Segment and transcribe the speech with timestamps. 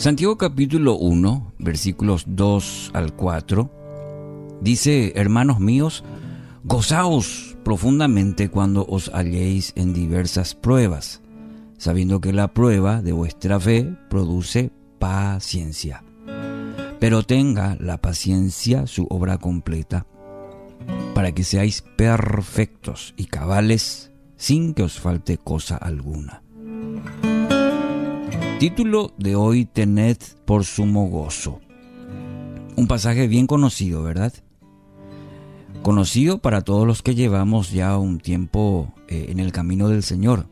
[0.00, 6.04] Santiago capítulo 1, versículos 2 al 4, dice, hermanos míos,
[6.64, 11.20] gozaos profundamente cuando os halléis en diversas pruebas,
[11.76, 16.02] sabiendo que la prueba de vuestra fe produce paciencia.
[16.98, 20.06] Pero tenga la paciencia su obra completa,
[21.12, 26.42] para que seáis perfectos y cabales sin que os falte cosa alguna.
[28.60, 31.62] Título de hoy, tened por sumo gozo.
[32.76, 34.34] Un pasaje bien conocido, ¿verdad?
[35.80, 40.46] Conocido para todos los que llevamos ya un tiempo eh, en el camino del Señor.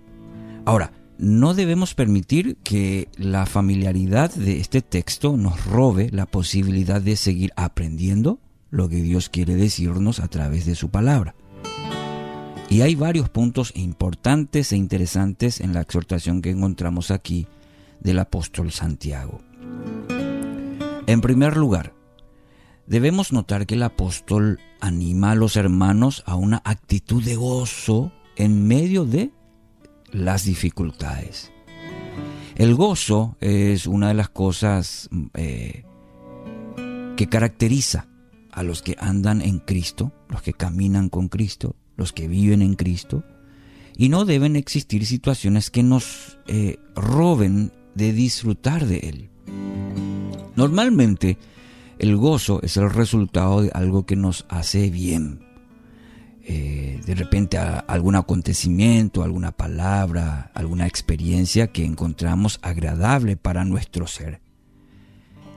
[0.64, 7.14] Ahora, no debemos permitir que la familiaridad de este texto nos robe la posibilidad de
[7.14, 8.38] seguir aprendiendo
[8.70, 11.34] lo que Dios quiere decirnos a través de su palabra.
[12.70, 17.46] Y hay varios puntos importantes e interesantes en la exhortación que encontramos aquí
[18.00, 19.40] del apóstol Santiago.
[21.06, 21.94] En primer lugar,
[22.86, 28.66] debemos notar que el apóstol anima a los hermanos a una actitud de gozo en
[28.66, 29.30] medio de
[30.12, 31.52] las dificultades.
[32.56, 35.84] El gozo es una de las cosas eh,
[37.16, 38.08] que caracteriza
[38.52, 42.74] a los que andan en Cristo, los que caminan con Cristo, los que viven en
[42.74, 43.24] Cristo,
[43.96, 49.30] y no deben existir situaciones que nos eh, roben de disfrutar de Él.
[50.56, 51.38] Normalmente,
[51.98, 55.40] el gozo es el resultado de algo que nos hace bien.
[56.42, 64.40] Eh, de repente algún acontecimiento, alguna palabra, alguna experiencia que encontramos agradable para nuestro ser.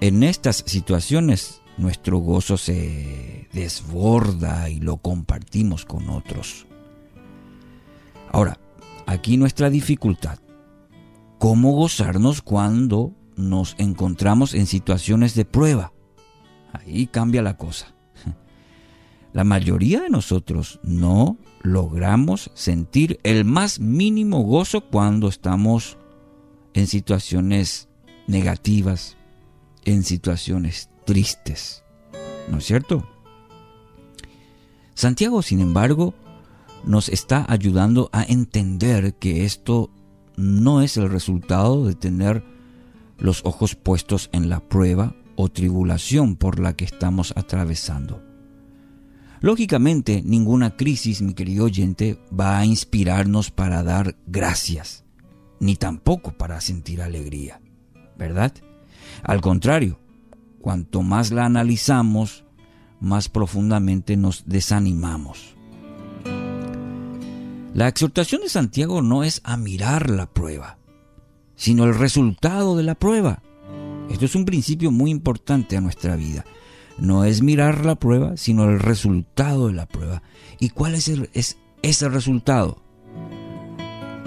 [0.01, 6.65] En estas situaciones nuestro gozo se desborda y lo compartimos con otros.
[8.31, 8.59] Ahora,
[9.05, 10.39] aquí nuestra dificultad
[11.41, 15.91] cómo gozarnos cuando nos encontramos en situaciones de prueba.
[16.71, 17.95] Ahí cambia la cosa.
[19.33, 25.97] La mayoría de nosotros no logramos sentir el más mínimo gozo cuando estamos
[26.75, 27.89] en situaciones
[28.27, 29.17] negativas,
[29.83, 31.83] en situaciones tristes.
[32.51, 33.09] ¿No es cierto?
[34.93, 36.13] Santiago, sin embargo,
[36.85, 39.89] nos está ayudando a entender que esto
[40.41, 42.43] no es el resultado de tener
[43.17, 48.21] los ojos puestos en la prueba o tribulación por la que estamos atravesando.
[49.41, 55.03] Lógicamente, ninguna crisis, mi querido oyente, va a inspirarnos para dar gracias,
[55.59, 57.59] ni tampoco para sentir alegría,
[58.17, 58.53] ¿verdad?
[59.23, 59.99] Al contrario,
[60.59, 62.45] cuanto más la analizamos,
[62.99, 65.55] más profundamente nos desanimamos.
[67.73, 70.77] La exhortación de Santiago no es a mirar la prueba,
[71.55, 73.41] sino el resultado de la prueba.
[74.09, 76.43] Esto es un principio muy importante a nuestra vida.
[76.97, 80.21] No es mirar la prueba, sino el resultado de la prueba.
[80.59, 82.83] ¿Y cuál es, es ese resultado?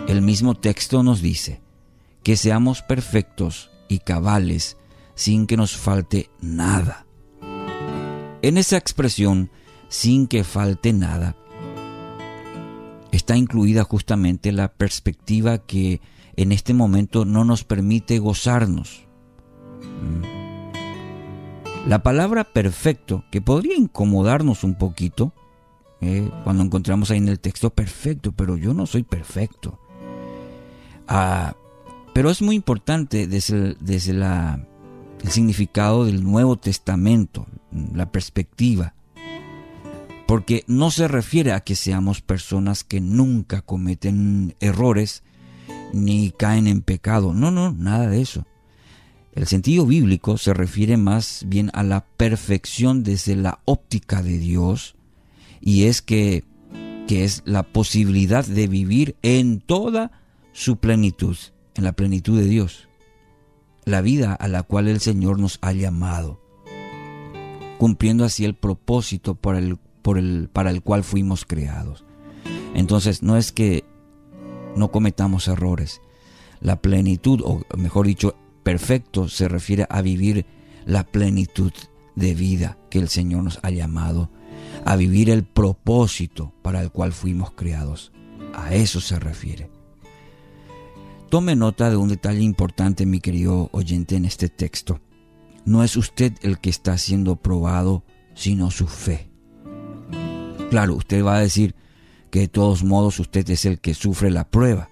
[0.08, 1.60] El mismo texto nos dice
[2.22, 4.78] que seamos perfectos y cabales
[5.14, 7.06] sin que nos falte nada.
[8.40, 9.50] En esa expresión,
[9.88, 11.36] sin que falte nada,
[13.16, 16.00] está incluida justamente la perspectiva que
[16.36, 19.06] en este momento no nos permite gozarnos.
[20.02, 20.44] Mm.
[21.88, 25.32] La palabra perfecto, que podría incomodarnos un poquito,
[26.00, 29.78] eh, cuando encontramos ahí en el texto perfecto, pero yo no soy perfecto.
[31.06, 31.54] Ah,
[32.14, 34.66] pero es muy importante desde, desde la,
[35.22, 37.46] el significado del Nuevo Testamento,
[37.92, 38.94] la perspectiva
[40.34, 45.22] porque no se refiere a que seamos personas que nunca cometen errores
[45.92, 47.32] ni caen en pecado.
[47.32, 48.44] No, no, nada de eso.
[49.32, 54.96] El sentido bíblico se refiere más bien a la perfección desde la óptica de Dios
[55.60, 56.42] y es que,
[57.06, 60.10] que es la posibilidad de vivir en toda
[60.52, 61.36] su plenitud,
[61.76, 62.88] en la plenitud de Dios.
[63.84, 66.40] La vida a la cual el Señor nos ha llamado,
[67.78, 69.78] cumpliendo así el propósito por el
[70.12, 72.04] el, para el cual fuimos creados.
[72.74, 73.84] Entonces no es que
[74.76, 76.00] no cometamos errores.
[76.60, 80.46] La plenitud, o mejor dicho, perfecto, se refiere a vivir
[80.84, 81.72] la plenitud
[82.16, 84.30] de vida que el Señor nos ha llamado,
[84.84, 88.12] a vivir el propósito para el cual fuimos creados.
[88.54, 89.70] A eso se refiere.
[91.28, 95.00] Tome nota de un detalle importante, mi querido oyente, en este texto.
[95.64, 98.04] No es usted el que está siendo probado,
[98.34, 99.33] sino su fe.
[100.74, 101.76] Claro, usted va a decir
[102.32, 104.90] que de todos modos usted es el que sufre la prueba.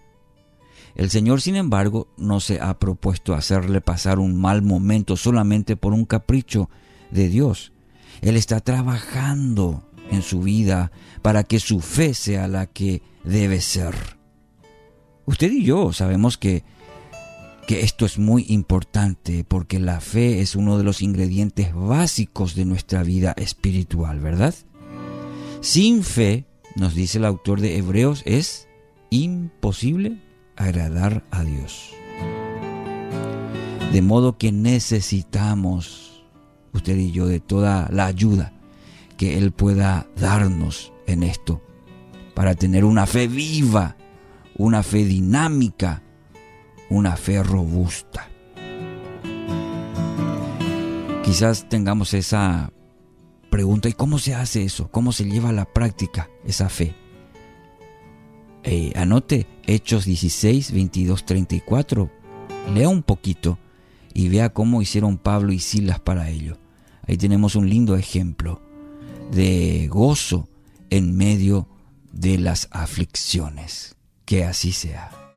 [0.95, 5.93] El Señor, sin embargo, no se ha propuesto hacerle pasar un mal momento solamente por
[5.93, 6.71] un capricho
[7.11, 7.73] de Dios.
[8.21, 9.83] Él está trabajando
[10.13, 13.97] en su vida para que su fe sea la que debe ser.
[15.27, 16.63] Usted y yo sabemos que,
[17.67, 22.67] que esto es muy importante porque la fe es uno de los ingredientes básicos de
[22.67, 24.55] nuestra vida espiritual, ¿verdad?
[25.63, 26.45] Sin fe,
[26.75, 28.67] nos dice el autor de Hebreos, es
[29.11, 30.21] imposible
[30.57, 31.93] agradar a Dios.
[33.93, 36.25] De modo que necesitamos,
[36.73, 38.53] usted y yo, de toda la ayuda
[39.17, 41.63] que Él pueda darnos en esto,
[42.35, 43.97] para tener una fe viva,
[44.59, 46.03] una fe dinámica,
[46.91, 48.29] una fe robusta.
[51.23, 52.73] Quizás tengamos esa
[53.53, 54.91] pregunta, ¿y cómo se hace eso?
[54.91, 56.95] ¿Cómo se lleva a la práctica esa fe?
[58.65, 62.11] Eh, anote Hechos 16, 22, 34.
[62.75, 63.59] Lea un poquito
[64.15, 66.57] y vea cómo hicieron Pablo y Silas para ello.
[67.07, 68.63] Ahí tenemos un lindo ejemplo
[69.31, 70.49] de gozo
[70.89, 71.69] en medio
[72.11, 73.97] de las aflicciones.
[74.25, 75.22] Que así sea.